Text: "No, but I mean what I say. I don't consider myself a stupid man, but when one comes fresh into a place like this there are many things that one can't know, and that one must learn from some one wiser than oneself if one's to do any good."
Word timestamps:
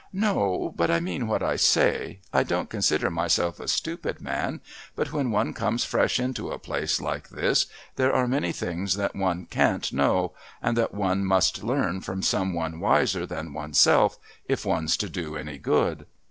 "No, 0.13 0.73
but 0.75 0.89
I 0.89 0.99
mean 0.99 1.27
what 1.27 1.43
I 1.43 1.57
say. 1.57 2.21
I 2.33 2.41
don't 2.41 2.71
consider 2.71 3.11
myself 3.11 3.59
a 3.59 3.67
stupid 3.67 4.19
man, 4.19 4.59
but 4.95 5.13
when 5.13 5.29
one 5.29 5.53
comes 5.53 5.85
fresh 5.85 6.19
into 6.19 6.49
a 6.49 6.57
place 6.57 6.99
like 6.99 7.29
this 7.29 7.67
there 7.97 8.11
are 8.11 8.27
many 8.27 8.51
things 8.51 8.95
that 8.95 9.15
one 9.15 9.45
can't 9.45 9.93
know, 9.93 10.33
and 10.59 10.75
that 10.75 10.95
one 10.95 11.23
must 11.23 11.63
learn 11.63 12.01
from 12.01 12.23
some 12.23 12.51
one 12.51 12.79
wiser 12.79 13.27
than 13.27 13.53
oneself 13.53 14.17
if 14.47 14.65
one's 14.65 14.97
to 14.97 15.07
do 15.07 15.37
any 15.37 15.59
good." 15.59 16.07